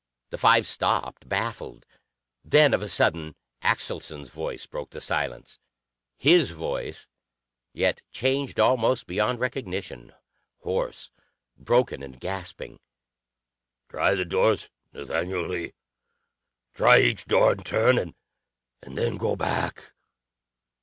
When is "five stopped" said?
0.39-1.29